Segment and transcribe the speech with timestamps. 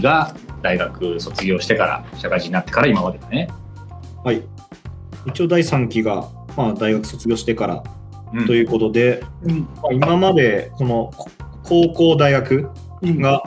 [0.00, 3.48] 期が大学卒業してから、社会人になってから今までだね。
[4.24, 4.42] はい。
[5.26, 7.82] 一応第3期が、まあ、大学卒業してから
[8.32, 9.22] うんということで、
[9.82, 11.28] まあ、今までこのこ
[11.62, 12.68] 高校大学
[13.02, 13.42] が、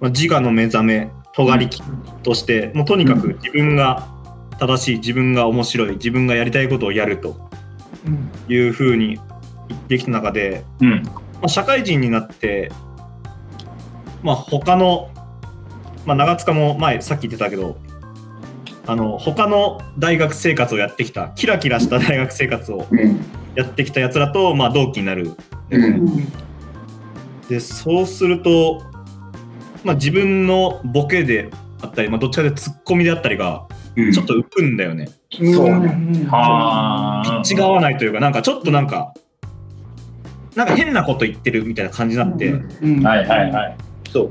[0.00, 1.82] まあ、自我の目覚め尖り期
[2.22, 4.08] として、もうとにかく自分が
[4.58, 7.36] 正しい自分が面白い自分がやりたいことをやると
[8.48, 9.20] いうふうに
[9.68, 11.02] 言ってきた中で、うん。
[11.04, 12.72] まあ、社会人になって、
[14.22, 15.10] まあ、他の、
[16.06, 17.76] まあ、長塚も前さっき言ってたけど
[18.86, 23.20] あの他の大学生活をやってきたキラキラした大学生活をうん。
[23.56, 25.34] やってきたやつらと、まあ、同期になる、
[25.70, 26.26] うん。
[27.48, 28.82] でそうすると、
[29.82, 31.50] まあ、自分のボケで
[31.80, 33.66] あったり、まあ、どっちかでツッコミであったりが
[33.96, 34.12] うん。
[34.12, 35.44] ちょっと浮くんだよね、そう。
[35.80, 36.26] ね。
[36.28, 37.42] はあ。
[37.50, 39.14] 違わないというかなんかちょっとなんか
[40.54, 43.76] なんか変なこと言ってるみたいな感じになって、はいはいはい。
[44.10, 44.30] そう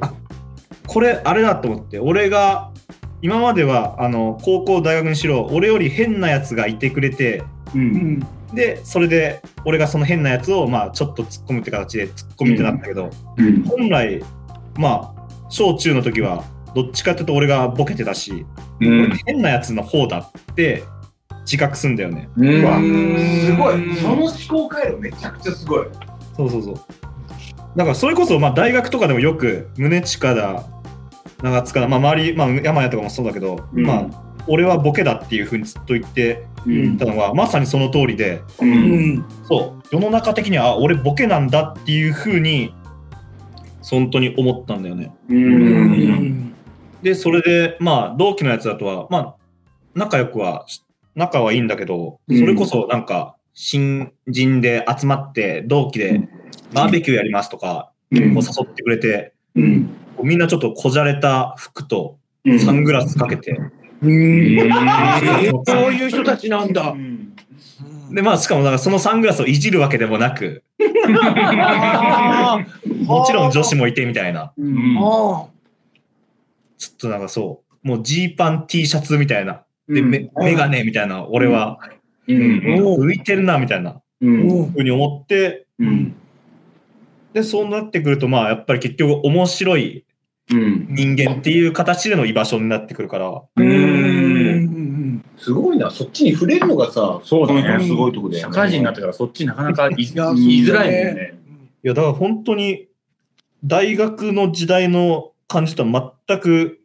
[0.88, 2.72] これあれだと思って俺が
[3.22, 8.28] 今まではあの高校大学にしろ俺より変なやつがいてくれてうん。
[8.54, 13.64] でそれで俺がその変なやつをまあちょっと突っ込むって形で突っ込みってなったけど、うん。
[13.64, 14.24] 本来
[14.76, 18.46] まあ小中の時はどっちかっていうと俺がボケてたし、
[18.82, 19.06] うん。
[19.06, 20.84] 俺変なやつの方だって
[21.42, 22.30] 自覚すんだよね。
[22.38, 22.64] うん。
[22.64, 23.96] うわすごい。
[23.98, 25.88] その思考回路めちゃくちゃすごい。
[26.36, 26.76] そうそうそう。
[27.76, 30.64] だからそれこそまあ大学とかでもよく宗近だ
[31.46, 33.86] 長塚だ、まあ、周り、まあ、山谷とかもそうだけど、うん。
[33.86, 36.98] まあ俺はボケだっていうふうにずっと言ってうん。
[36.98, 39.26] たのがまさにその通りでうん。
[39.48, 39.88] そう。
[39.92, 42.74] 世の中的にはあ俺ボケなんだっていうふうに
[43.82, 45.14] 本当に思ったんだよね。
[45.30, 46.54] うん。
[47.02, 49.36] でそれでまあ同期のやつだとはまあ
[49.94, 50.66] 仲良くは
[51.16, 56.28] 仲はいいんだけどそれこそなんか新人で集まって同期で
[56.74, 58.36] バーベキューやりますとかうん。
[58.36, 62.60] こう誘ってくれてうんみんなちょっとこじゃれた服とうん。
[62.60, 63.60] サングラスかけて。
[64.02, 66.96] そういう人たちなんだ。
[68.12, 70.64] でまあしかもなんかそのサングラスをいじるわけでもなく。
[73.06, 74.54] もちろん女子もいてみたいな。
[74.58, 74.98] うん。
[74.98, 75.48] あ
[76.78, 77.88] ちょっとなんかそう。
[77.88, 79.64] もうジーパン T シャツみたいな。
[79.90, 80.10] でうん。
[80.10, 81.26] メメガネみたいな。
[81.28, 81.80] 俺は。
[82.28, 82.38] うん。
[82.38, 84.02] 浮いてるなみたいな。
[84.22, 85.66] ふうに思って。
[85.80, 86.16] うん。
[87.34, 90.05] でそうなってくるとまあやっぱり結局面白いうん
[90.48, 93.28] 人間っていう形での居場所になってくるから。
[93.30, 95.16] ううん。
[95.16, 95.90] んすごいな。
[95.90, 97.84] そっちに触れるのがさ、そうだね。
[97.86, 98.54] すごいとこだよね。
[98.54, 101.40] 社会人になってからそっちなかなか言いいや言いづらいもんね。
[101.84, 102.88] いやだから本当に
[103.64, 106.80] 大学の時代の感じとは全く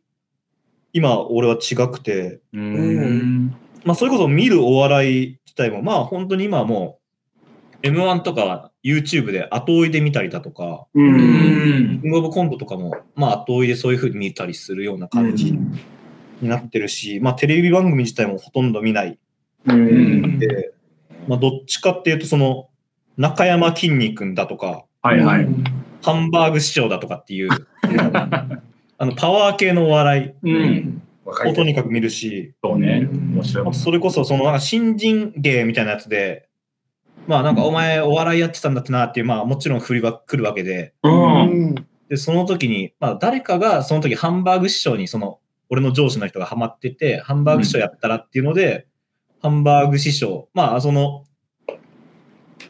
[0.92, 2.40] 今俺は違くて。
[2.52, 3.54] うん。
[3.84, 6.99] まあそれこそ見るお笑い自体もまあ本当に今はもう
[7.82, 11.00] M1 とか YouTube で後追いで見たりだとか、う。
[11.00, 19.18] うんんキングオブコントとかもまあ後追いでそういう風に見たりするような感じになってるし、まあテレビ番組自体もほとんど見ない
[19.66, 20.38] うん。
[20.38, 20.72] で、
[21.28, 22.68] まあどっちかっていうとその
[23.16, 25.48] 中山きんに君だとか、はいはい。
[26.02, 27.50] ハンバーグ師匠だとかっていう、
[28.98, 30.48] あのパワー系のお笑う。
[30.48, 33.08] うんをとにかく見るし、そうね。
[33.12, 33.74] 面白い。
[33.74, 36.48] それこそそのなんか新人芸みたいなやつで、
[37.30, 41.74] まあなんかお前お笑いやってたんだってなっていう、まあもちろん振りは来るわけで、うん。
[42.08, 48.88] で、その時に、まあ誰かがその時ハンバーグ師匠にその、俺の上司の人がハマってて、ハンバーグ師匠やったらっていうので、
[49.40, 51.24] ハンバーグ師匠、まあその、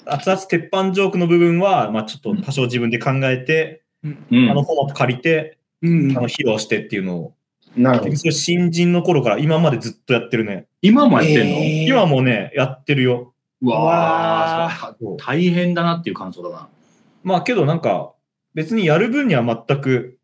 [0.04, 7.34] 熱々鉄板ジョークの部分は、まあちょっと多少自分で考えて、うんあのフォーマット借りて、うんあの披露してっていうのを、
[7.76, 8.30] なるほど。
[8.30, 10.66] 新人の頃から今までずっとやってるね。
[10.82, 11.56] 今もやってんの？
[11.56, 13.32] えー今もね、やってるよ。
[13.62, 16.68] うわわーそう大変だなっていう感想だな。
[17.22, 18.12] まあけどなんか、
[18.54, 20.18] 別にやる分には全く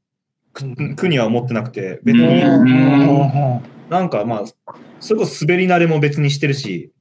[0.53, 3.61] 苦苦には思ってなくて、別にうん
[3.91, 4.45] なんかまあ、
[5.01, 6.93] それこそ滑り慣れも別にしてるし、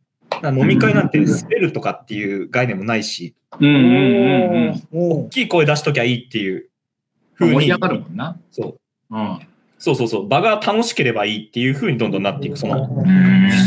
[0.44, 3.34] 飲み会なんて滑るとかっていう概念もないし、
[4.92, 6.70] 大きい声出しときゃいいっていう
[7.36, 8.38] 風に盛り上がるもんな。
[8.52, 8.78] そ
[9.10, 9.40] ううん。
[9.78, 12.58] そうそうそう、場が楽しければいいっていう風にどんどんなっていく。
[12.58, 12.88] その、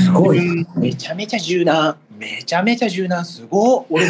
[0.05, 0.67] すごい。
[0.76, 1.97] めちゃめちゃ柔軟。
[2.19, 3.25] めちゃめちゃ柔軟。
[3.25, 3.85] すごい。
[3.91, 4.06] 俺、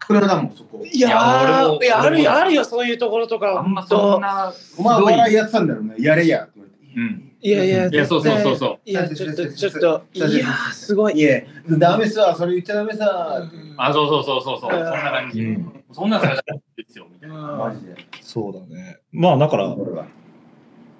[0.00, 0.84] 黒だもん、そこ。
[0.84, 3.58] いやいや俺もー、いやあるよ、あるよ、そういうところとか。
[3.58, 5.94] あんまそんな、お前お笑いやってたんだろうね。
[5.98, 6.44] やれや。
[6.44, 7.32] って言われてうん。
[7.40, 11.18] いやいや、いやそうそうそうそういや、ちょっと、ちょっと、いやー、すごい。
[11.18, 11.46] いえ、
[11.78, 13.48] ダメさ、それ言っちゃダメさ。
[13.76, 14.70] あ、そうそうそうそうそう。
[14.70, 15.40] そんな感じ。
[15.40, 16.34] うんそんな感
[16.76, 17.36] じですよ、みたいな。
[17.36, 17.94] マジで。
[18.22, 18.98] そうだね。
[19.12, 20.06] まあだから、俺は。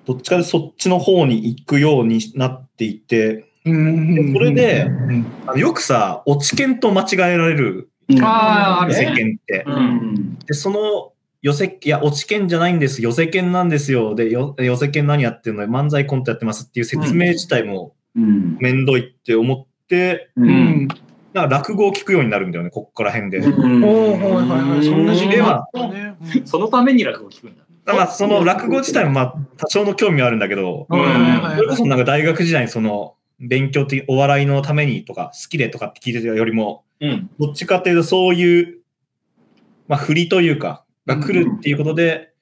[0.04, 4.88] どっちかでそっちの方に行くようになっていて、うんそれで、
[5.46, 9.64] あのよくさ、落ち券と間違えられるあーある世ね間って。
[10.46, 11.12] で、その
[11.42, 14.14] 寄せ、いや、落ち券じゃないんです、寄せ券なんですよ。
[14.14, 18.56] で、よ寄せ券何やってるの漫才コントやってますっていう説明自体もうん。
[18.60, 20.42] めんどいって思って、う。
[20.42, 20.88] うんん。
[21.32, 23.38] なんか落語を聞くようになるんだよね、こっから辺で。
[23.38, 24.84] うんおおはいはいはい。
[24.84, 25.66] そんな時期では。
[26.44, 27.62] そのために落語を聞くんだ。
[27.86, 30.96] まあ、その落語自体もまあ、多少の興味はあるんだけど、そ
[31.62, 37.30] れこそなんか大学時代にその、勉強的、お笑いのためにとか、好きでとかって聞いてたよりも、うん。
[37.38, 38.78] どっちかっていうとそういう、
[39.88, 42.32] まあ、振りというか、が来るっていうことで、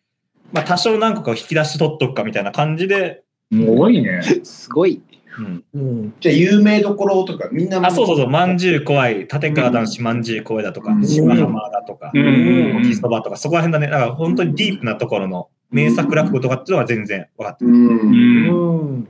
[0.52, 4.23] まあ、多少何個かを引き出し取っとくかみたいな感じで、すごいね。
[4.44, 5.02] すごい。
[5.38, 6.14] うん、うん。
[6.20, 13.87] じゃあ、有名どころとか、みんなもあ、そうそうそう、まんじゅう怖い、立川男子まんじゅう怖いだとかう、ん島浜だとか、うん沖そばとか、そこら辺だね。
[13.91, 17.70] だから本当にディープなところの名作落語とかっていうのは全然分かってる。
[17.70, 19.08] うん。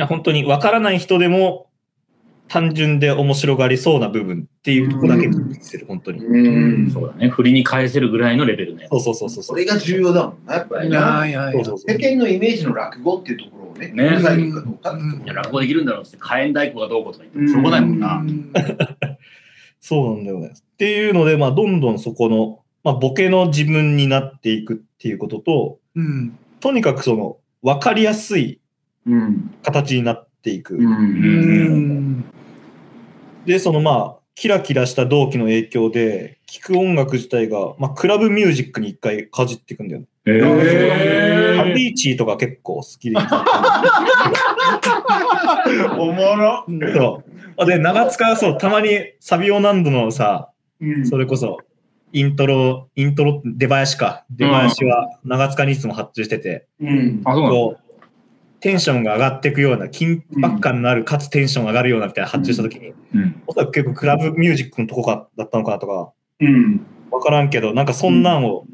[0.00, 1.70] や本当に分からない人でも
[2.48, 6.24] 単純で面白がりそうな部分っていうところだけ聞いてる、本当に。
[6.24, 6.90] うん。
[6.90, 7.28] そうだね。
[7.28, 8.88] 振りに返せるぐらいのレベルね。
[8.90, 9.54] そうそうそうそうそ。
[9.54, 11.24] れが重要だもんな、やっぱりな。
[11.24, 18.24] 世間のイメージの落語っていうところをね、ね許されるかどうかいや、落語できるんだろうって、火炎太鼓がどうこうとか言ってもしょうがないもんな。
[19.80, 20.52] そうなんだよね。
[20.56, 26.36] っていうので、まあ、どんどんそこの、まあ、ボケの自分になっていくっていうことと、うん。
[26.58, 28.59] とにかくその、分かりやすいうん。
[29.62, 30.78] 形になっていく。
[33.46, 40.06] で、そのまあ、キラキラした同期の影響で、聴く音楽自体が、まあ、クラブミュージックに一回かじっていくんだよね。
[40.26, 43.16] へハビーチーとか結構好きで
[45.98, 46.64] おもろ。
[46.68, 46.94] る。
[46.94, 47.22] そ
[47.58, 47.66] う。
[47.66, 50.50] で、長塚はそう、たまにサビオナンドのさ、
[50.80, 51.58] うんそれこそ、
[52.12, 54.24] イントロ、イントロ、出囃子か。
[54.30, 57.20] 出囃子は長塚にいつも発注してて、うん。
[57.24, 57.56] あ、そうなんだ。
[57.56, 57.89] こう、
[58.60, 63.42] テンションが上がっていくような、緊迫感のある、かつテンション上がるようなみたいな発注したときに、うん。
[63.46, 66.86] おそらく結構クラブミュージックのとこかだったのかなとか、うん。
[67.10, 68.66] わからんけど、なんかそんなんを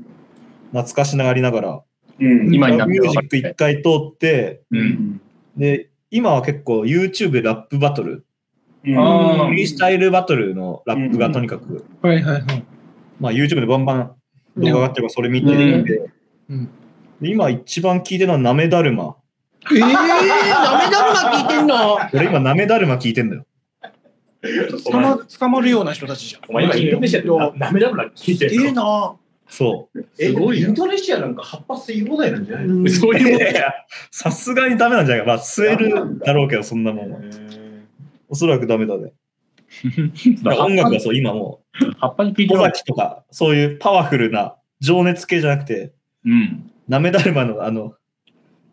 [0.70, 1.82] 懐かしながりながら、
[2.20, 2.54] うん。
[2.54, 5.20] 今になってミュージック一回通って、うん。
[5.56, 8.24] で、今は結構 YouTube でラップバトル、
[8.82, 12.64] フリースタイルバトルのラップがとにかく、はいはいはい。
[13.18, 14.14] まあ YouTube でバンバン
[14.56, 16.10] 動画があってるからそれ見てて、うん
[16.48, 16.70] うん
[17.20, 19.16] で今一番聞いてるのはなめだるま。
[19.74, 21.98] ええー、ダメだるま聞いてんの？
[22.12, 23.46] 俺今なめだるま聞いてんだよ。
[24.84, 26.42] 捕ま捕まるような人たちじゃん。
[26.48, 27.28] お前今インドネシアで
[27.58, 29.16] ダメだろな聞いてええな。
[29.48, 30.06] そう。
[30.18, 33.72] え、すごいなインドネシアなんか葉っぱ吸い放題なんじゃないうんそういういやいや
[34.10, 35.24] さすがにダメなんじゃない？
[35.24, 35.32] か。
[35.32, 37.18] まあ吸えるだろうけど、そんなもんは。
[38.28, 39.12] おそらくダメだね。
[40.58, 41.60] 音楽はそう、今も
[41.98, 42.60] 葉っぱに聞いてる。
[42.60, 45.92] 崎とか、そういうパワフルな情熱系じゃなくて、
[46.24, 46.70] うん。
[46.88, 47.94] なめだるまのあの、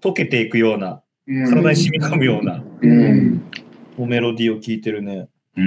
[0.03, 3.41] 溶けていくような、うん体に染み込むようなうん。
[3.97, 5.29] メロディーを聴いてるね。
[5.55, 5.63] うー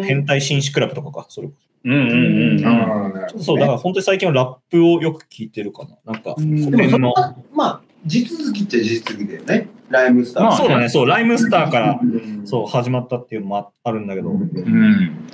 [0.00, 0.04] ん。
[0.04, 1.54] 変態紳士クラブとかか、それこ
[1.84, 2.66] うんうんうん。
[2.66, 3.38] あそ。
[3.40, 6.12] そう、だから本当に最近はラップをよく聴いてるかな。
[6.12, 7.12] なんか、うんその辺の、
[7.52, 9.68] まあ、地続きっちゃ地続きだよね。
[9.90, 10.42] ライムスター。
[10.44, 15.28] まあそうだね、そう、ライムスターから、うんそう、始まったっていうのもああるんだけど、うんうん。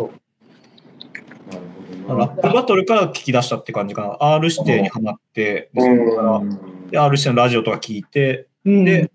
[2.09, 4.35] ラップバトルから聞き出したって感じかな。
[4.35, 9.11] R 指定にハマって、でそこからうんで R 指定のラジオとか聞いて、で、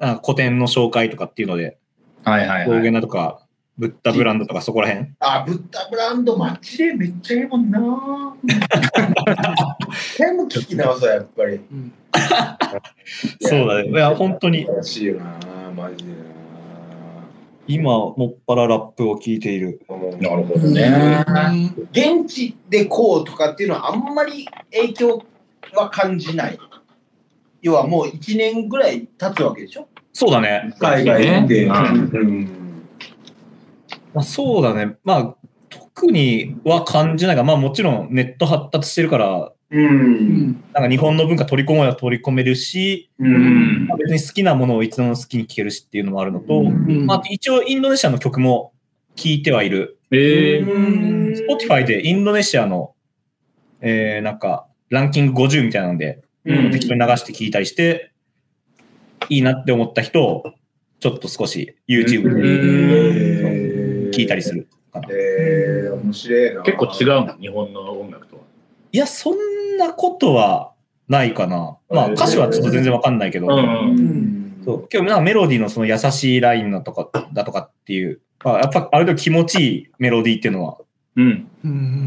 [0.00, 1.78] あ古典の紹介とかっていうので、
[2.24, 2.78] はいはいはい。
[2.78, 3.46] 道玄だとか、
[3.78, 5.10] ブッダブランドとかそこら辺。
[5.20, 8.36] あ、ブッダブランド、マッチでめっちゃええもんな。
[10.18, 11.60] 全部聞き直そう、やっぱり。
[13.40, 13.88] そうだね。
[13.88, 16.12] いや、本当にらしいよな、マジで
[17.68, 19.80] 今、もっぱらラップを聞いている。
[20.20, 20.30] な。
[20.30, 21.24] なるほどね。
[21.92, 25.22] 現地でこうとかっていうのはあんまり影響
[25.74, 26.58] は感じない。
[27.62, 29.88] 要はもう1年ぐらい経つわけでしょ？
[30.12, 30.74] そうだね。
[30.78, 31.64] 海外行って。
[31.64, 32.62] うんうん
[34.14, 34.96] まあ、そうだね。
[35.04, 35.36] まあ、
[35.70, 40.62] 特には感じないが、まあもちろんネット発達してるから、うん。
[40.74, 43.24] なんか日本の文化取り込もうや取り込めるし、う。
[43.24, 48.74] うんんまあ、別に好きなものをいつでも好きに聴けるしっていうのもあるのと、うんまあ一応インドネシアの曲も
[49.16, 49.98] 聴いてはいる。
[50.10, 50.58] ええ。
[50.58, 51.32] うん。
[51.32, 52.94] Spotify でインドネシアの、
[53.80, 58.12] えー、なんかランキング50みたいなので、うん適当に流して聴いたりして、
[59.28, 60.42] いいなって思った人を、
[61.00, 65.08] ちょっと少し YouTube で聴いたりするかな。
[65.10, 66.62] えー、面白いな。
[66.62, 68.42] 結構違うの、日本の音楽とは。
[68.92, 70.72] いや、そんなことは
[71.08, 71.78] ないかな。
[71.90, 74.62] まあ歌詞はちょっと全然わかんないけど、うんうん。
[74.64, 80.78] そう今日なんかメロディーのその優しいラインだとかだとかっていう、まあ、やっぱある程度気持ちいいメロディーっていうのは
[81.16, 81.48] うん。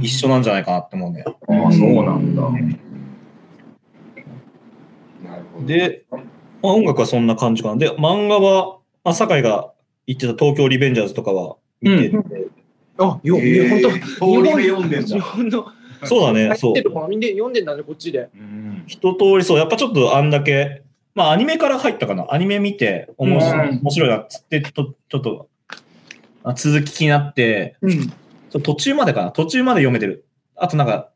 [0.01, 1.23] 一緒なんじゃないかなって思うね。
[1.27, 1.31] あ
[1.67, 2.43] あ、そうなんだ。
[5.62, 7.77] で、まあ、音楽はそんな感じかな。
[7.77, 9.71] で、漫画は、まあ、酒井が
[10.07, 12.17] 言ってた東京リベンジャーズとかは見てて、
[12.97, 13.89] あ、よ、えー本当。
[13.91, 15.67] 通り目読んでんだ日本の
[16.03, 16.89] そうだね、そう入って。
[16.89, 18.29] るからみんな読んでんだね、こっちで。
[18.35, 18.83] うん。
[18.88, 20.83] 一通りそう、やっぱちょっとあんだけ、
[21.13, 22.27] まあアニメから入ったかな。
[22.29, 25.47] アニメ見て面白い,、うん面白いなっつって、とちょっと
[26.43, 28.62] あ続き気になって、うん。
[28.62, 29.31] 途中までかな。
[29.31, 30.25] 途中まで読めてる。
[30.55, 31.09] あとなんか、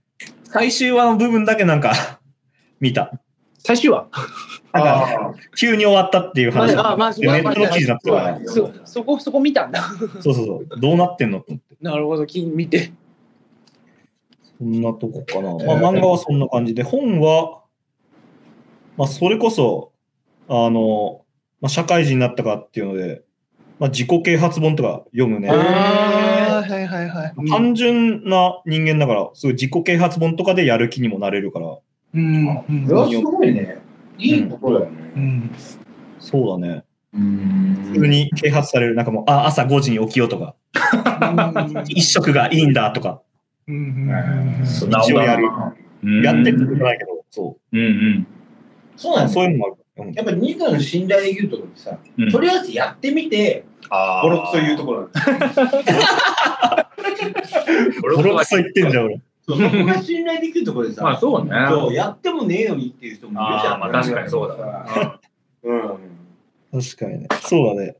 [0.46, 2.20] 最終話の部分だけなんか
[2.82, 3.20] 見た。
[3.70, 4.08] 最終話。
[4.74, 6.76] なんか、あ急に終わったっていう話。
[6.76, 9.84] まあまあでネットの記事になってたそ、そこ、そこ見たんだ。
[10.22, 10.80] そうそうそう。
[10.80, 11.76] どうなってんのと思って。
[11.80, 12.92] なるほど、き見て。
[14.58, 15.54] そんなとこかな。
[15.54, 17.62] まあ漫画はそんな感じで、本は、
[18.98, 19.92] まあそれこそ、
[20.48, 21.22] あの、
[21.62, 23.22] まあ社会人になったかっていうので、
[23.78, 25.52] まあ自己啓発本とか読むね。
[25.52, 27.50] ああ、はいはいはい。
[27.52, 31.78] 単純な人間だから、すごい自己啓発本とかでやる気にもなれるから、
[32.14, 32.64] うん。
[32.88, 33.78] すごいね。
[34.18, 35.12] いいところだよね。
[35.16, 35.52] うん。
[36.20, 36.84] そうだね。
[37.14, 38.96] うん普通に啓発される。
[38.96, 40.56] なんかもう、あ、朝5時に起きようとか、
[41.88, 43.22] 一食がいいんだとか、
[43.68, 44.62] うん。
[44.64, 45.48] そん一応やる
[46.04, 48.28] うんやってってことないけど、そうんうん。
[48.28, 48.28] う。
[48.96, 49.76] そうなんだそういうのもある。
[49.76, 55.20] うんやっぱニカの信頼できるところってさ、うんとりあえずやってみて、あボロクソ言うところなんで
[57.44, 57.56] す
[58.02, 59.20] ボロクソ言ってんじゃん、俺。
[59.58, 61.52] そこ が信頼できるところでさ、まあそうね。
[61.70, 63.80] そうやってもねえのにっていう人もいるじゃん。
[63.80, 65.20] まあ確かにそうだ。
[65.64, 66.82] うん。
[66.82, 67.28] 確かにね。
[67.42, 67.96] そうだね。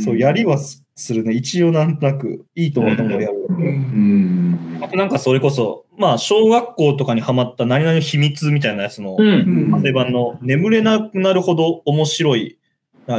[0.00, 1.32] そう、やりはすするね。
[1.32, 3.46] 一応なんとなく、いいと思うとやる。
[3.48, 4.78] うん。
[4.82, 9.82] あとなんかそれこそ、まあ、小学校とかにハマった何々の秘密みたいなやつの、うん。
[9.82, 12.58] 定番の眠れなくなるほど面白い、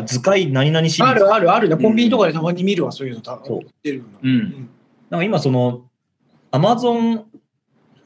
[0.06, 1.19] 図解何々シリーズ。
[1.19, 1.78] あるあるあるね。
[1.78, 3.22] コンビニとかでたまに見るわ、そういうの。
[3.22, 4.26] たそう出るよう。
[4.26, 4.32] な。
[4.32, 4.70] うんん。
[5.10, 5.86] なんか今その、
[6.52, 7.26] Amazon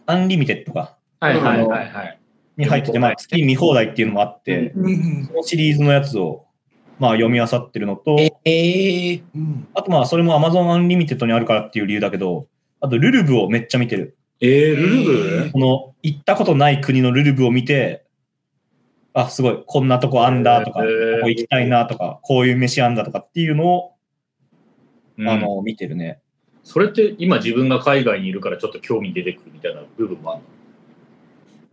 [0.05, 2.19] Unlimited かはいはいはいはい。
[2.57, 5.25] に入ってて、まあ、読み放題っていうのもあって、うん。
[5.25, 6.45] そのシリーズのやつを、
[6.99, 9.23] まあ、読み漁ってるのと、ええ。
[9.35, 9.67] うん。
[9.73, 12.47] あとまあ、それも Amazon アンリミテッドにあるからっていう理由だけど、
[12.79, 14.17] あと、ルルブをめっちゃ見てる。
[14.41, 15.51] えー、ルルブ？
[15.53, 18.05] この、行ったことない国のルルブを見て、
[19.13, 23.93] あ、すごい、こんなとこあんだとか、へーここ行きたいなとか、こういう飯あんだとかっていうのを、
[25.17, 26.19] うんあの、見てるね。
[26.63, 30.41] それって今自分が海外にいるからちょっと興味出てくるみたいな部分もある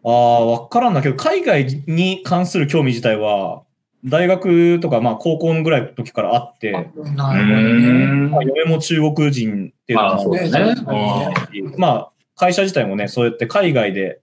[0.04, 3.62] ああ、わからんだけど、海外に関する興味自体は、
[4.04, 8.28] 大学とか、まあ、高校のぐらいの時からあって、なるほどね。
[8.30, 10.74] まあ、嫁も中国人っていうのまあもそうだね。
[10.74, 14.20] ねまあ、会社自体もね、そうやって海外で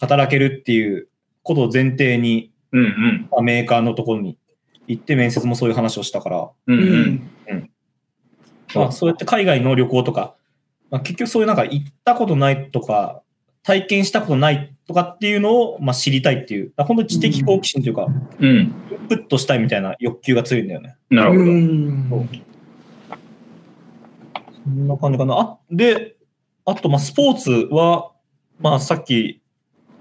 [0.00, 1.08] 働けるっていう
[1.44, 3.28] ことを前提に、うんうん。
[3.30, 4.36] まあ、メーカーのところに
[4.88, 7.30] 行って面接もそういう話をしたから、うんううん。
[8.78, 8.82] ん。
[8.82, 10.34] まあ、そうやって海外の旅行とか、
[10.90, 13.22] まあ、結局そういうなんか行ったことないとか、
[13.62, 18.06] 体験したことないとかっていうのを、まあ、知りたいっていう、本当に知的好奇心というか、
[18.40, 18.48] うん。
[18.48, 20.96] インプットしたいみたいな欲求が強いんだよね。
[21.10, 21.42] なるほど。
[21.44, 22.28] うん。
[24.64, 25.38] そんな感じかな。
[25.38, 26.16] あ、で、
[26.64, 28.12] あと、まあ、スポーツは、
[28.60, 29.40] まあ、さっき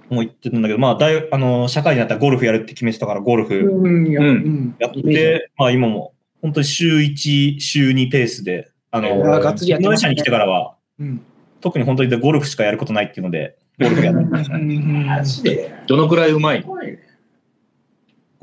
[0.09, 4.07] も言ってたんだけど、まあ、大あの、社会になったらゴルフやるって決めてたから、ゴルフうん。
[4.07, 4.75] いやうん。
[4.79, 6.10] やって、まあ、今も、
[6.41, 11.21] 本当に週1、週2ペースで、あの、えーがっつりに来てからは、うん。
[11.61, 14.25] 特に本当にゴルフしかやることないっていうので、ゴルフやる。
[14.25, 15.73] マジで？
[15.87, 16.65] どのくらいうまい。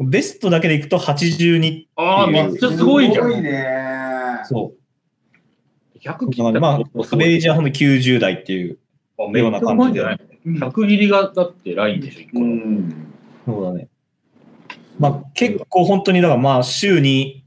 [0.01, 3.29] ベストだけでいくと82、ああ、めっちゃすごいじゃん。
[3.29, 3.67] すごいね。
[4.45, 5.99] そう。
[5.99, 8.79] 100そんな感じまあ、アベレージはほんと90代っていう、
[9.19, 10.21] あめっちゃうまいんじゃない？
[10.47, 12.47] うん ?100 切りがだってラインでしょ、1個の。
[12.47, 13.07] ん。
[13.45, 13.89] そうだね。
[15.01, 17.45] まあ結構本当に、だからまあ週に、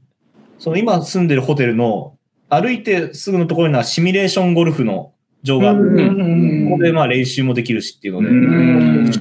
[0.62, 2.16] その今住んでるホテルの
[2.48, 8.32] 歩いてすぐのところにはシミュレーションゴルフの場があって、うんここでまあ練習もできるしっていうので、う
[9.10, 9.18] ん週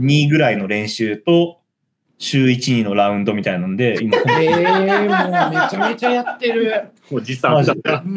[0.00, 1.60] 2ぐらいの練習と、
[2.18, 6.90] 週1、2のラウンドみたいなんで、今、ええ、もうめちゃめちゃやってる。
[7.08, 8.02] もう時差あっちゃった。
[8.04, 8.16] うん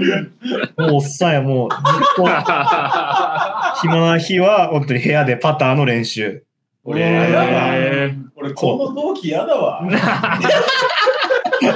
[0.76, 1.82] もうおっさんや、もうずっ
[2.16, 2.26] と
[3.82, 6.44] 暇な日は本当に部屋でパターの練習。
[6.84, 7.46] 俺、えやだわ。
[7.74, 9.84] ー俺、この同期やだわ。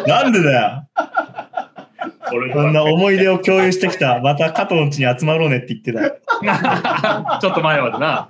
[0.08, 0.88] なんでだよ
[2.34, 4.20] 俺こんな思い出を共有してきた。
[4.20, 6.02] また加藤ん家に集まろうねって言ってた。
[7.40, 8.28] ちょっと前までな、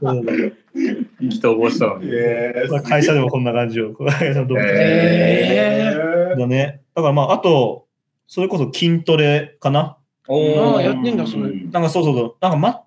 [1.21, 2.09] 意気投合したのに。
[2.11, 3.93] えまあ会社でもこんな感じを。
[3.93, 6.81] 会社の同期ええだね。
[6.93, 7.85] だからまあ、あと、
[8.27, 9.97] それこそ筋トレかな。
[10.27, 12.35] ああやってんだそれなんかそうそうそう。
[12.41, 12.81] なんかま、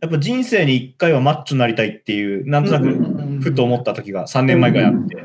[0.00, 2.86] やっぱ人生に一回はマッチョになりたいっていう、なんとなく、
[3.40, 5.16] ふと思った時が3年前ぐらいあって。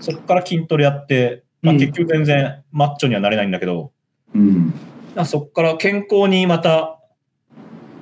[0.00, 3.92] そこから筋トレやって、まあ、うん結局全然マッチョにはなれないんだけど、
[4.34, 4.74] うん。
[5.24, 6.98] そこから健康にまた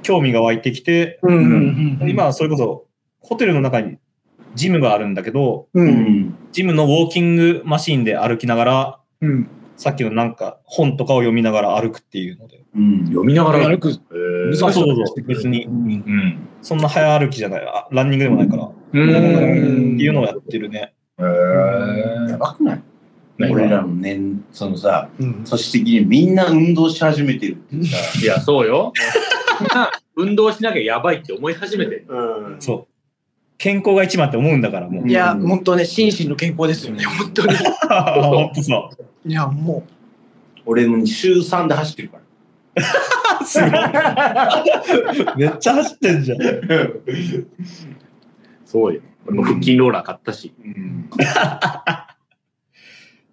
[0.03, 1.99] 興味が湧いてきて、うん。
[2.09, 2.87] 今はそれこそ
[3.21, 3.99] ホテルの中に
[4.55, 5.69] ジムがあるんだけど。
[6.53, 9.51] ジムのウォーキングマシンで歩きながら、うん。
[9.79, 12.63] さっきのなんか本とかを読みながら歩くっていうので。
[12.77, 13.07] うん。
[13.07, 13.69] 読みながら。
[13.69, 13.91] 歩く。
[13.91, 15.23] へーそうそうそう。
[15.23, 16.39] 別にう、んうん。
[16.61, 17.65] そんな早歩きじゃない。
[17.65, 18.65] あランニングでもないから。
[18.65, 20.95] っうんていうのをやってるね。
[21.19, 22.83] へーやばくない？
[23.53, 27.97] 俺らの年、そのさ、うん組織的にみんな運動し始めてるってさ。
[28.21, 28.93] いや、そうよ。
[30.17, 32.07] 運動しなきゃやばいって思い始めてる。
[32.09, 32.61] うん。
[32.61, 32.87] そう。
[33.59, 35.09] 健康が一番って思うんだから、もう。
[35.09, 37.55] いや、本当ね、心身の健康ですよね、本当に。
[37.57, 38.91] ほんとそ
[39.27, 39.85] いや、も
[40.65, 42.23] 俺も週3で走ってるから。
[43.41, 43.45] う。
[43.45, 43.71] すごい。
[45.37, 46.39] めっちゃ走ってんじゃん。
[48.65, 49.01] そうよ。
[49.27, 50.55] 俺も腹筋ローラー買ったし。
[50.65, 51.11] うん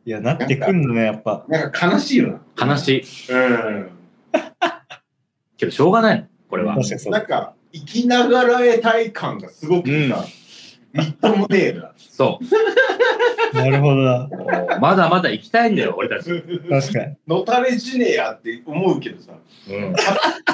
[0.07, 1.45] いや、なってくんのね、やっぱ。
[1.47, 3.31] なんか悲しいよ悲しい。
[3.31, 3.39] な。
[3.39, 3.89] うん。
[5.57, 6.27] けど、しょうがないの。
[6.47, 6.75] これは。
[6.75, 7.11] 確かにそう。
[7.11, 10.25] なんか、生きながらえたい感がすごくさ、
[10.93, 11.91] みっともねえな。
[11.97, 12.39] そ
[13.53, 14.19] なるほどな。
[14.23, 14.79] う。
[14.79, 16.29] まだまだ行きたいんだよ、俺たち。
[16.69, 17.15] 確かに。
[17.27, 19.33] のたれ死ねえやって思うけどさ。
[19.69, 19.93] うん。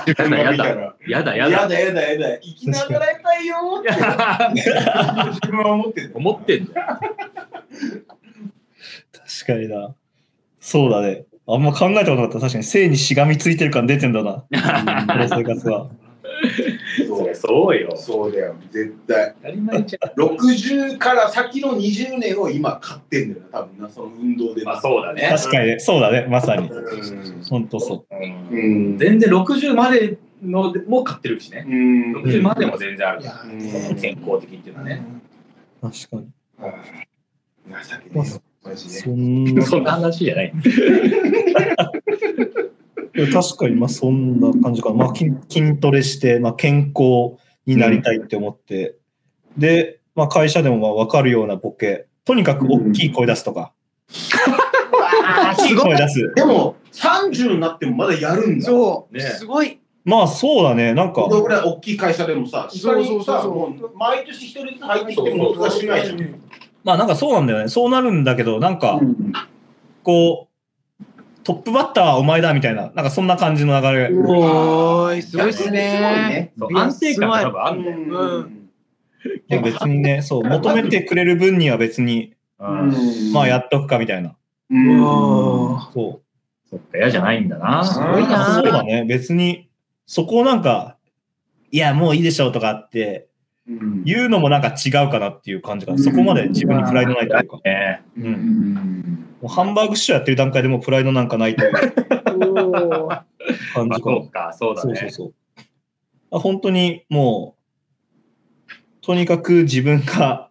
[0.07, 0.95] 自分が見たやだら。
[1.07, 1.79] やだ、やだやだ。
[1.79, 2.39] やだやだ。
[2.39, 4.61] 生きながらえたいよーって
[5.41, 6.11] 自分は思ってる。
[6.15, 6.87] 思ってんだよ。
[9.11, 9.93] 確かにな。
[10.59, 11.25] そうだね。
[11.47, 12.39] あんま考えたことなかった。
[12.39, 14.43] 確かに性にしがみついてる感出てんだな。
[15.07, 15.89] この生活は。
[17.41, 17.95] そうよ。
[17.95, 19.33] そうだよ、絶対。
[19.41, 24.63] 当たり前じゃ60から先の20年を今買ってんだよな、多分な、その運動で。
[24.63, 25.27] まあ、そうだね。
[25.29, 25.79] 確かにね。
[25.79, 26.27] そうだね。
[26.29, 26.69] まさに。
[26.69, 28.97] うんほんとそうんうん。
[28.97, 31.65] 全然60までのも買ってるしね。
[31.67, 32.15] うん。
[32.23, 33.19] 60までも全然あう。
[33.19, 33.25] る
[33.99, 35.03] 健康的っていうのはね。
[35.83, 35.89] う。
[35.89, 36.27] 確かに。
[36.61, 38.99] 情けねえよ、マジで。
[38.99, 39.65] そんな。
[39.65, 40.53] そんな話じゃない。
[43.13, 44.95] 確かに、まあそんな感じかな。
[44.95, 48.95] まあ筋筋トレして、まあ健康になりたいって思って。
[49.57, 52.07] で、まあ会社でもまあ分かるようなボケ。
[52.23, 53.73] とにかく大きい声出すとか。
[54.07, 56.33] 大きい声出す。
[56.35, 58.65] でも、30になってもまだやるんだ。
[58.65, 59.79] そう、ねすごい。
[60.03, 60.93] まあそうだね。
[60.93, 61.25] なんか。
[61.25, 66.41] 俺ら大きい会社でもさ、下にさ、そうそうそうそうもう毎年一人ずつ入ってきても難しくないじゃん。
[66.83, 67.67] まあなんかそうなんだよね。
[67.67, 68.99] そうなるんだけど、なんか、
[70.03, 70.50] こう、
[71.43, 74.09] トップバッターはお前だみたいな、なんかそんな感じの流れ。
[74.13, 75.79] おーい、すごいっすすごいね。
[75.79, 76.53] ね。
[76.57, 78.19] そう安定感が多分あるんだよ。
[78.19, 78.57] うん
[79.47, 84.35] でも別にね、そう、求めてくれる分には別に、うんまあやっとくかみたいな。
[84.69, 86.21] うんおーそ
[86.69, 87.83] そっか、嫌じゃないんだな。
[87.83, 89.05] すごいなそうだね。
[89.07, 89.69] 別に、
[90.05, 90.97] そこをなんか、
[91.71, 93.27] いや、もういいでしょうとかって
[93.67, 95.97] うん言うのもなんか違うかなっていう感じかな。
[95.99, 97.59] そこまで自分にプライドないというか。
[97.63, 98.21] ねう。
[98.21, 101.71] うんんもうハンバーグ師匠やってる段階でもうプライドなんかないという
[103.73, 104.29] 感じそう。
[104.29, 104.95] か、そうだね。
[104.95, 105.33] そうそうそう。
[106.31, 107.55] あ本当にも
[108.69, 110.49] う、とにかく自分が、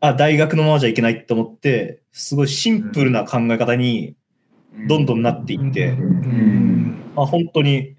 [0.00, 4.14] あ、大学のままじゃいけないって思って、すごいシンプルな考え方に
[4.86, 7.96] どんどんなっていって、うんまあ、本当に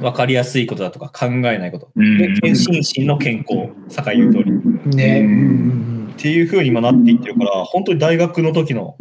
[0.00, 1.90] 分かりやすいことだとか考えないこと。
[1.94, 4.52] うんで、健心身の健康、坂井言う通り。
[4.52, 6.03] っね。
[6.14, 8.96] うんうんていう風に今なっていってるから、本当に大学の時の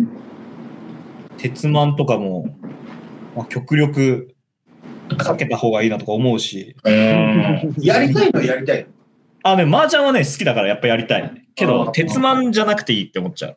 [1.37, 2.45] 鉄マンとかも、
[3.35, 4.35] まあ、極力
[5.09, 8.87] 避けた方がいいなとか思うし、うんやりたいのはやりたい。
[9.43, 11.45] あ、ね、麻雀はね、好きだからやっぱやりたい。
[11.55, 13.55] けあど、ー鉄マンじゃなくていいって思っちゃう。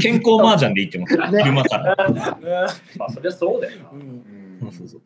[0.00, 1.38] 健康麻雀でいいって思っちゃう。
[1.38, 1.96] 昼間から。
[2.98, 3.90] まあ、そりゃそうだよな。
[4.60, 5.00] そうそうそう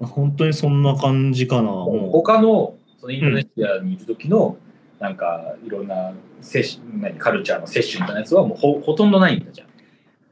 [0.00, 1.62] 本当にそんな感じかな。
[1.62, 4.56] もうも他のそのインドネシアにいる時の、
[5.00, 9.68] なんかいろんな摂取何カルチャーの摂取みたいなやつはもうほほとんどないんだじゃん。
[9.68, 9.70] う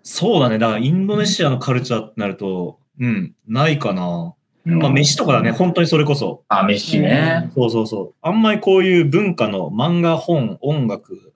[0.03, 0.59] そうだね。
[0.59, 4.35] だからインドネシアのカルチャーってなると、うん、ないかな。
[4.65, 6.43] まあ、飯とかだね、本当にそれこそ。
[6.49, 7.51] あ、飯ね。
[7.55, 8.15] そうそうそう。
[8.21, 11.33] あんまりこういう文化の漫画、本、音楽、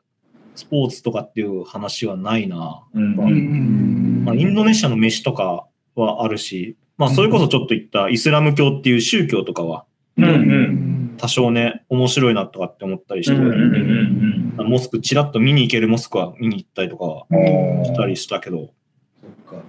[0.57, 2.83] スポーツとかっていう話はないな。
[2.93, 9.85] うんうんうんまあ、インドネシアの飯とかはあるし、まあ、それこそちょっと言ったイスラム教っていう宗教とかは
[10.17, 10.29] うんう。
[10.29, 10.90] うんん
[11.21, 13.37] 多少ね、面白いなとかって思ったりして、
[14.63, 17.27] モスク、チラッと見に行けるモスクは見に行ったりとか
[17.85, 18.71] したりしたけど、
[19.47, 19.63] そっか。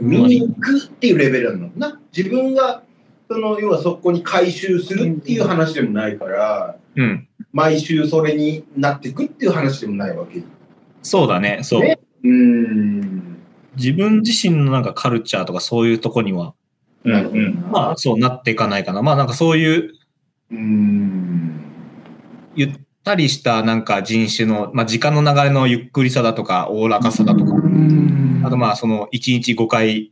[0.00, 2.00] 見に行くっていうレベルなんだもんな？
[2.16, 2.82] 自分が、
[3.28, 7.28] その、要はそこに回収するっていう話でもないから、うん。
[7.52, 10.42] 毎週それになっていくっていう話でもないわけ。
[11.02, 11.80] そうだね、そう。
[11.82, 13.36] ねうん。
[13.76, 16.54] 自分自身のなんかカルチャーとかそういうとこには、
[17.04, 17.16] うんう
[17.50, 19.02] んまあそうなっていかないかな。
[19.02, 19.92] まあなんかそういう
[20.54, 21.60] うん。
[22.54, 22.70] ゆっ
[23.02, 30.10] たりしたなんか人種の、まあ時間の流れのゆっくりさだとか、おおらかさだとか、うんあとまあその1日5回、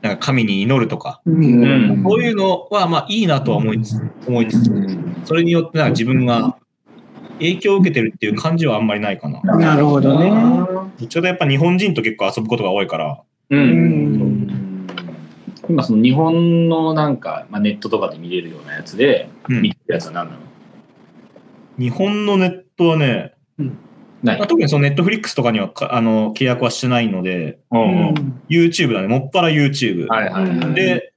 [0.00, 4.70] なんか神に祈るとか、うんうんそういうのはまあいいなとは思いつつ、思いつつ、
[5.24, 6.56] それによってなんか自分が
[7.38, 9.40] 影響を受けてるっていう感じはあんまりないかな。
[9.42, 10.30] なるほどね。
[10.30, 13.56] ちかというとやっぱ日本人と結構遊ぶことが多いから、う。
[13.56, 14.67] うんん。
[15.68, 19.62] 今その日本のなんか、まあ、ネットとかで見れるようなやつで、うん。
[19.62, 20.40] 見てるやつは何なの？
[21.78, 23.34] 日本のネットはね、
[24.22, 24.38] ない。
[24.38, 27.84] まあ、特にそのネットフリックスとかにはかあの契約はしてないので、ううん。
[28.14, 28.42] ん。
[28.48, 30.08] YouTube だね、もっぱら YouTube。
[30.08, 30.74] はいはいはい。
[30.74, 31.12] で、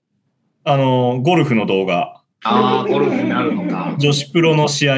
[0.64, 3.96] あの、ゴルフの動画、ああ、ゴルフになるのか。
[3.98, 4.96] 女子プロの試合、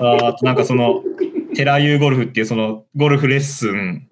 [0.00, 1.02] ああとなんかその、
[1.54, 4.06] テラユーゴルフっていうそのゴルフレッスン、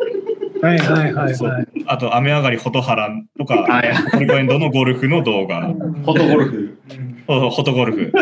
[0.62, 1.66] はいはいはいはい。
[1.86, 6.78] あと雨上がりフォトハラとか、はいトリコエンドのゴルフの動画、フォトゴルフ。
[7.26, 8.12] フォトゴルフ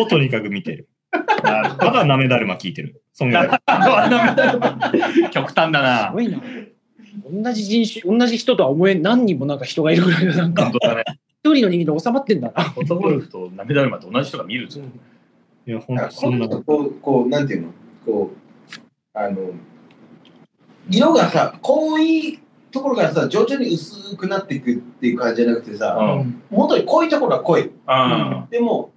[0.00, 0.88] をとにかく見てる。
[1.10, 3.02] ただ、なめだるま聞いてる。
[3.12, 3.48] そんぐらい。
[3.48, 3.56] ど。
[5.30, 6.10] 極端だすな。
[6.12, 6.40] ごいな。
[7.30, 11.04] 同じ人種、同じ人とは思えん何人もなんか人がいるぐらいのなんか本、当だね。
[11.42, 12.62] 一人の人間で収まってんだな。
[12.64, 14.84] フォトゴルフとナメダルマと同じ人が見るんですよ。
[15.66, 16.48] いや、ほんなんかとそんな。
[16.48, 17.68] こう、こう、なんていうの？
[18.04, 18.78] こう、
[19.14, 19.50] あの、
[20.90, 26.42] 色がさ、濃いところからさ、徐々に薄くなっていくっていう感じじゃなくてさ、うん。
[26.50, 27.70] 本当に濃いところは濃い。
[27.86, 28.92] あでも、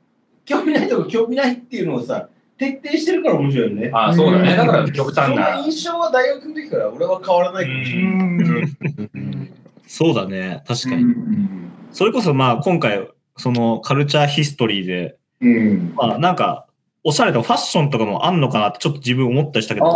[0.45, 3.91] 興味ないところ興味ないっていうのをさ、徹底してるから面白いよね。
[3.93, 4.55] あ、そうだね。
[4.55, 5.59] だから極その端な。
[5.65, 9.51] 印象は大学の時から俺は変わらないかもしれない。
[9.87, 10.63] そうだね。
[10.67, 11.03] 確かに。
[11.03, 11.59] うん
[11.91, 15.93] それこそまあ今回、そのカルチャーヒストリーで、うん。
[15.95, 16.67] まあなんか、
[17.03, 19.87] おしゃれとかファッションとかもあんのかなってちょっと自分思ったりしたけど、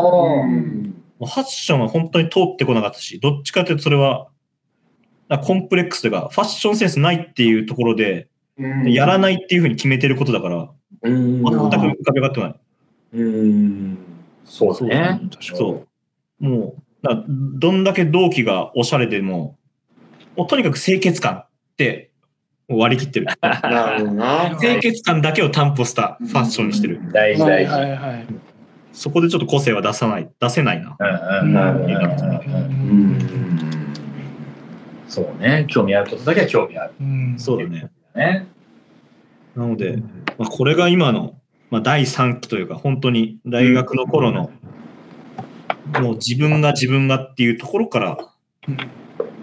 [1.25, 4.27] ファッションは本当に通ってこなかったし、どっちかというとそれは、
[5.41, 10.69] コンプレックスというか、ファッションセンスないっていうところで、うんやらないっていうふうに決めてることだから、
[11.01, 12.55] うん全く浮かび上がってこない。
[13.13, 13.97] うん。
[14.45, 15.21] そうだね。
[15.41, 15.85] そ
[16.39, 16.45] う。
[16.45, 19.57] もう、だどんだけ同期がおしゃれでも、
[20.35, 22.11] もうとにかく清潔感って
[22.67, 23.27] 割り切ってる。
[23.41, 24.57] なるほどな。
[24.59, 27.01] 清潔感だけを担保したファッションにしてる。
[27.11, 27.71] 大事はい大事。
[27.71, 28.25] はいはい。
[28.93, 30.95] そこでちょっと個性は出さない、出せないな。
[35.07, 35.65] そうね。
[35.67, 36.93] 興味あることだけは興味ある。
[37.01, 37.91] うんそうだね。
[38.15, 38.47] ね。
[39.55, 39.97] なので、
[40.37, 41.35] まあ、これが今の、
[41.69, 44.51] まあ、第3期というか、本当に大学の頃の、
[46.01, 48.17] もう自分が自分がっていうところから、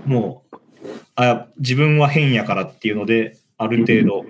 [0.04, 0.56] もう、
[1.16, 4.24] あ、自分は変やからっていうので、ある程度、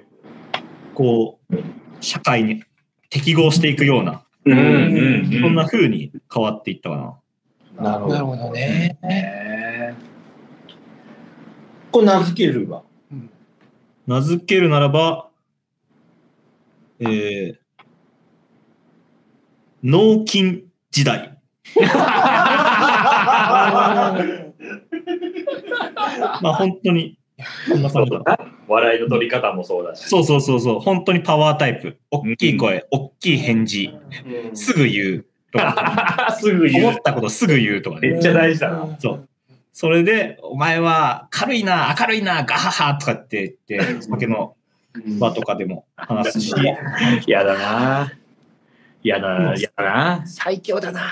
[0.94, 1.56] こう、
[2.00, 2.64] 社会に
[3.08, 4.50] 適合していくような、う。
[4.50, 7.20] うんんそんな風に変わっていったか
[7.76, 7.92] な。
[7.92, 8.52] なるほど。
[8.52, 8.98] ね。
[9.02, 9.94] ね
[11.92, 12.82] これ名付けるわ。
[14.06, 15.28] 名付けるならば、
[16.98, 17.56] えー、
[19.84, 21.38] 脳筋時代。
[26.42, 27.19] まあ本当に。
[28.68, 30.08] 笑いの取り方もそうだし。
[30.08, 31.98] そうそうそうそう、本当にパワータイプ。
[32.10, 33.92] 大きい声、大きい返事、
[34.54, 36.86] すぐ言うとか、 すぐ言う。
[36.88, 38.10] 思ったことすぐ言うとかね。
[38.10, 38.96] めっちゃ大事だな。
[38.98, 39.28] そう。
[39.72, 44.56] それで、お前は軽いな、明るいな、ガハハとかって言って、酒の
[45.18, 46.54] 場とかでも話すし、
[47.26, 48.12] 嫌だな。
[49.02, 50.22] 嫌だ、嫌だな。
[50.26, 51.02] 最強だな。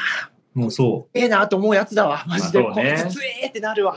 [0.55, 1.19] もうそう。
[1.19, 2.25] ええなと思うやつだわ。
[2.27, 2.61] マジで。
[2.61, 3.97] まあそうねこいつ強えってなるわ。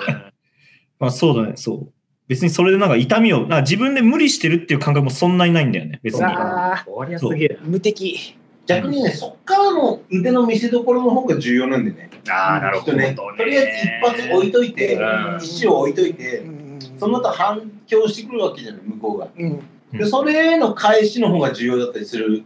[0.99, 1.93] まあそうだね、そう。
[2.31, 6.23] 別にそれでなんか痛みを、な自分で無理してるっていう感覚もそんなにないんだよね、別に。
[6.23, 8.37] ああ、終わりやすげえ無敵。
[8.65, 12.09] 逆にね、そっからの腕の見せ所の方が重要なんでね。
[12.25, 12.33] な。
[12.33, 13.13] ああ、なるほどね。
[13.13, 13.37] とね。
[13.37, 19.27] とりあえず一発置いといて、うん石を置いといてう、んその後反響してくるわけじゃない、向こうが。
[19.37, 19.59] うん。
[19.91, 22.43] で、それへの返しの方が重要だったりする。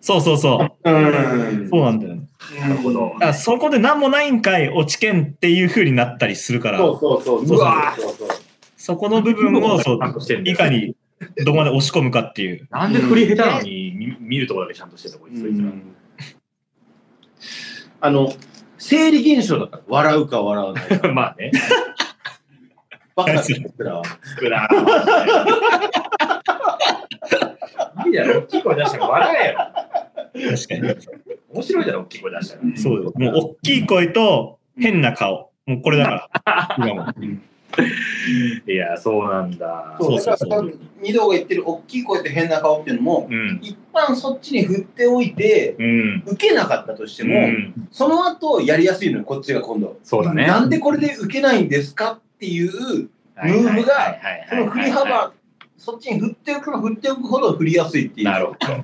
[0.00, 0.90] そうそうそう。
[0.90, 2.22] うんそうなんだよね。
[2.58, 7.56] なるほどそこで何もないんかい、落ちけんっていう風になったりするから、そうそうそう。
[7.56, 7.94] うわ
[8.80, 9.98] そこの部分をそう
[10.42, 10.96] いかに
[11.44, 12.66] どこまで押し込むかっていう。
[12.70, 15.68] なんで振り下手なのに見見るところだけちゃんとしてたこいつそいつら。
[18.00, 18.32] あの、
[18.78, 21.08] 生理現象だから、笑うか笑わないか。
[21.12, 21.50] まあね。
[23.14, 24.02] バカだったら。
[24.22, 24.66] つくな。
[28.06, 30.56] いいだろ、大きい声出したら笑えよ。
[30.56, 30.94] 確かに。
[31.52, 32.62] 面白いだろ、大きい声出したら。
[32.76, 33.12] そうよ。
[33.14, 35.50] もう大きい声と変な顔。
[35.66, 36.76] もうこれだから。
[36.78, 37.12] 今も。
[38.66, 39.96] いや、そうなんだ。
[40.00, 40.62] そうだから、
[41.00, 43.58] 二度が言ってる大きい声と変な顔っていうのも、うん。
[43.62, 46.22] 一旦そっちに振っておいて、うん。
[46.26, 49.98] 受けなかったとしても、うんその後やりやすいのよ、こっちが今度。
[50.02, 50.46] そうだね。
[50.46, 55.32] なんでこれで受けないんですかっていう、ムーブがその振り幅、
[55.76, 58.26] そっちに振っておくの振っておくほど振りやすいっていう。
[58.26, 58.58] なるほど。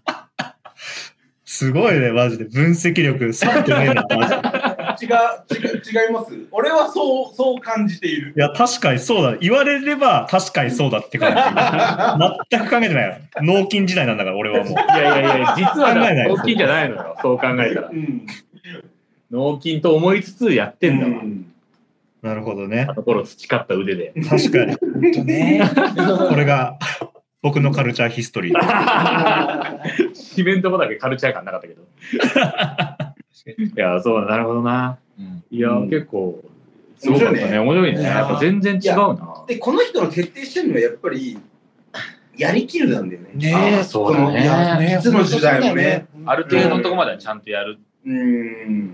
[1.44, 2.44] すごいね、マジで。
[2.44, 4.65] 分析力、さってねえな、マジで。
[5.00, 5.08] 違う
[5.54, 6.32] 違う違います？
[6.50, 9.36] 俺はそうそう感じているいや、確かにそうだ。
[9.38, 11.36] 言われれば確かにそうだって感じ。
[12.50, 13.14] 全く考えてないよ。
[13.42, 14.72] 脳筋時代なんだから、俺はもう。
[14.72, 17.16] いやいやいや、実は考えないです脳筋じゃないのよ。
[17.22, 17.94] そう考えたらう。
[17.94, 18.26] ん
[19.30, 21.22] 脳筋と思いつつやってんだわ。
[22.22, 22.94] なるほどねあ。
[22.94, 24.12] の頃培った腕で。
[24.28, 24.76] 確かに。
[24.76, 25.62] 本当ね。
[26.28, 26.78] これが
[27.42, 28.54] 僕のカルチャーヒストリー。
[30.36, 31.82] 紙面とこだけカルチャー感なかったけど。
[33.46, 34.98] いや、そうだ、なるほどな。
[35.50, 36.42] いや、うん結構、
[36.98, 37.58] すごかったね。
[37.58, 38.00] 面白いね。
[38.00, 39.44] いややっぱ全然違うな。
[39.46, 41.38] でこの人の徹底してるのはやっぱり
[42.36, 44.96] やりきるなんだよねねあーそうだね。
[44.98, 46.06] いつの時代もね。
[46.24, 48.90] ある程度のとこまではちゃんとやるうん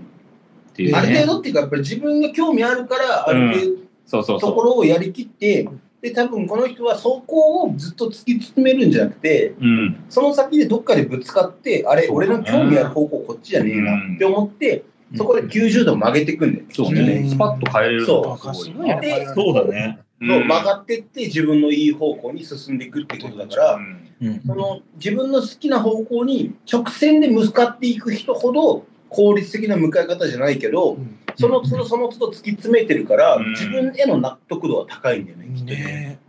[0.71, 1.25] っていうある程ね。
[1.25, 3.65] 度っていうかやっぱり自分が興味あるからある程度
[4.05, 5.67] そうそうそところをやりきって
[6.03, 9.55] で多分この人はそこをずっと突き詰めるんじゃなくてう。
[9.61, 10.03] うん。
[10.09, 14.83] その先でどっかでぶつかってあれ俺の興味ある方向こっちじゃねえなって思って
[15.15, 16.73] そこで90度曲げていくんだよね。
[16.73, 17.25] そううんね。
[17.29, 18.99] スパッと変えれるのがすごいな。
[18.99, 19.99] でそうだね。
[20.19, 23.83] そう曲がってって自分のいい方向に進んでいくってことだから、うん
[24.21, 30.97] うんその自分の好きな方向に直線で向かっていく人ほど効率的な向かい方じゃないけど、
[31.35, 36.19] その都度その都度突き詰めてるから、うん自分への納得度は高いんだよね、きっとね。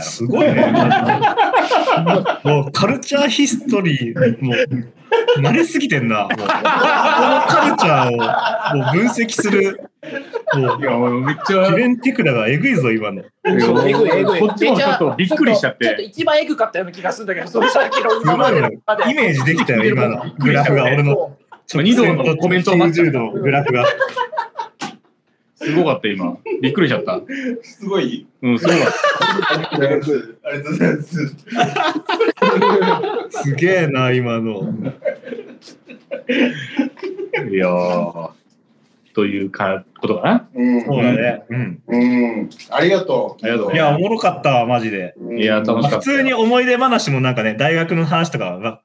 [0.00, 0.66] すごいね。
[2.44, 6.28] もうカルチャーヒストリー、もう、慣れすぎてんな。
[6.30, 9.80] このカルチャーをもう分析する、
[10.54, 11.70] もうどい、や、もうめっちゃ。
[11.70, 13.22] キレンテクラがえぐいぞ、今の。
[13.44, 15.94] えぐいえぐいこっちもちょっとびっくりしちゃっちょっ。
[16.00, 20.84] 一番エグかったような気がするんだけど、そのさっきのすごいねイメージできたよ、 今のグラフが。
[20.84, 21.36] 俺の
[21.74, 23.86] 二度のコメントを待っちゃ90った度のグラフが。
[25.56, 26.36] すごかった、今。
[26.60, 27.20] びっくりしちゃった。
[27.62, 28.80] すごいうん、すごかっ
[29.70, 29.78] た。
[29.78, 31.36] ありがとうございます。
[33.42, 34.72] すげえな、今の。
[37.50, 38.30] いやー。
[39.14, 40.48] というかことかな。
[40.54, 41.42] うんそうだね。
[41.48, 41.82] うん。
[41.88, 41.96] う
[42.42, 42.50] ん。
[42.68, 43.44] ありがとう。
[43.44, 45.14] ありがとういや、おもろかったわ、マジで。
[45.18, 48.82] うんいや楽しかった普通に思い出話もなんかね、大学の話とかは、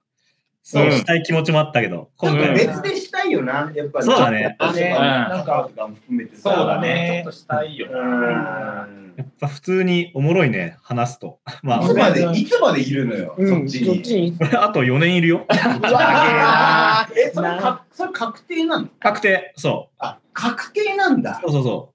[0.64, 4.06] そううんしたい気持ちもあったけど、今回は別でしたいよな、やっぱり。
[4.06, 7.24] そうだねなんか、とかも含めてさそうだね。
[7.24, 7.88] ちょっとしたいよ。
[7.92, 11.40] やっぱ普通におもろいね、話すと。
[11.64, 14.38] まいつまで、いつまでいるのよ、うん、そっちに。
[14.54, 15.46] あ、 あと4年いるよ。
[15.50, 18.88] え、それか、それ確定なの？
[19.00, 19.54] 確定。
[19.56, 21.50] そあ、確定なんだう。。
[21.52, 21.94] そうそうそ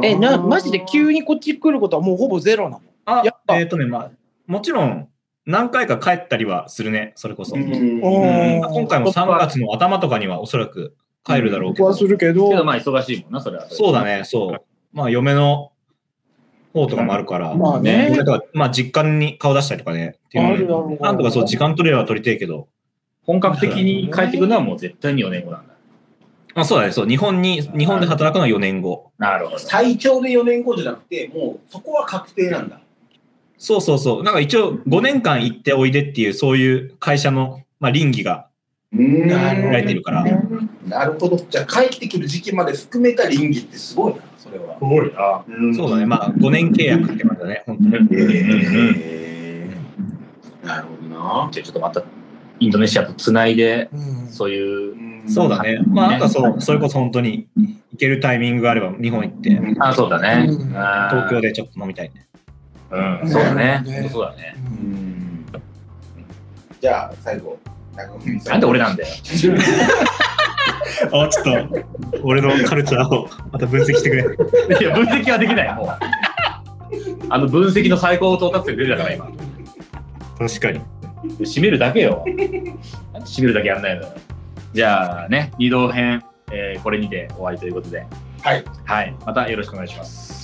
[0.00, 0.06] う。
[0.06, 2.82] え、な、マジで急にこっち来ることはもうほぼゼロなの？
[3.04, 4.10] あやっ、ぱえっ、とね、まあ、
[4.46, 5.08] もちろん、
[5.44, 7.56] 何回か帰ったりはするね、それこそ。
[7.56, 11.84] 今回も3月の頭とかにはおそらく帰るだろうけど。
[11.84, 13.66] 僕はするけどけどまあ忙しいもんな、それは。
[13.68, 14.62] そうだね、そう。
[14.92, 15.72] まあ、嫁の
[16.72, 18.16] 方とかもあるから、まあね
[18.54, 22.68] まあ、実家に顔出したりとかね、っていうのであるだろうなんとかそう、時間取れれば取りたいけど、
[23.24, 25.72] 本格的に帰ってくるのはもう絶対に4年後なんだ。
[26.54, 29.10] あそうだね、そう、日本に、日本で働くのは4年後。
[29.18, 29.58] なるほど。
[29.58, 32.81] 最長で4年後じゃなくて、もうそこは確定なんだ。
[33.62, 34.22] そうそうそう。
[34.24, 38.48] なんか一応5年間行っておいでっていう、そういう会社の、まあ、倫理が
[38.92, 40.24] うんなるほどられてるから。
[40.88, 41.36] なるほど。
[41.48, 44.74] じゃあ帰ってくる時期まで含めた倫理ってすごいな、それは。
[44.74, 45.44] すごいな。
[45.46, 48.08] うんそうだね、まあ5年契約って感じだね、本当に。
[48.10, 51.08] えーなるほど
[51.44, 51.48] な。
[51.52, 52.02] じゃあちょっとまた
[52.58, 55.78] インドネシアとつないで、うんそういう、そうだね。
[55.86, 60.48] まあなんかそう、それこそ本当に行けるタイミングがあれば日本行って、あ、そうだね。
[60.48, 62.26] 東京でちょっと飲みたいね。
[62.92, 63.82] うん、そうだね。
[63.84, 64.54] ね本当そうだね。
[64.56, 65.02] うん
[66.80, 67.56] じゃあ最後、
[67.96, 68.52] 中文さん。
[68.52, 69.08] なんで俺なんだよ。
[71.12, 74.22] あ、ちょっと、俺のカルチャーをまた分析してくれ。
[74.80, 75.88] いや、分析はできない、もう。
[77.30, 79.26] あの分析の最高到達点出てたから、今。
[80.38, 80.80] 確かに。
[81.38, 82.24] 締めるだけよ。
[82.26, 82.46] なんで
[83.20, 84.08] 締めるだけやんないのよ。
[84.72, 88.04] じゃあね、二度編、えーこれにて終わりということで。
[88.42, 88.64] はい。
[88.84, 89.14] はい。
[89.24, 90.41] またよろしくお願いします。